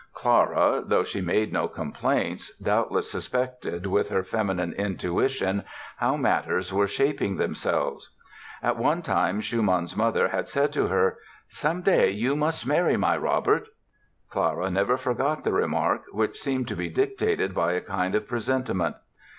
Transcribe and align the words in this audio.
Clara, 0.15 0.81
though 0.83 1.03
she 1.03 1.21
made 1.21 1.53
no 1.53 1.67
complaints, 1.67 2.57
doubtless 2.57 3.11
suspected 3.11 3.85
with 3.85 4.09
her 4.09 4.23
feminine 4.23 4.73
intuition 4.73 5.63
how 5.97 6.17
matters 6.17 6.73
were 6.73 6.87
shaping 6.87 7.37
themselves. 7.37 8.09
At 8.63 8.77
one 8.77 9.03
time 9.03 9.41
Schumann's 9.41 9.95
mother 9.95 10.29
had 10.29 10.47
said 10.47 10.73
to 10.73 10.87
her: 10.87 11.19
"Some 11.49 11.83
day 11.83 12.09
you 12.09 12.35
must 12.35 12.65
marry 12.65 12.97
my 12.97 13.15
Robert". 13.15 13.67
Clara 14.31 14.71
never 14.71 14.97
forgot 14.97 15.43
the 15.43 15.53
remark 15.53 16.01
which 16.11 16.41
seemed 16.41 16.67
to 16.69 16.75
be 16.75 16.89
dictated 16.89 17.53
by 17.53 17.73
a 17.73 17.79
kind 17.81 18.15
of 18.15 18.27
presentiment. 18.27 18.95